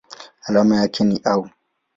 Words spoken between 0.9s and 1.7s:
ni Au.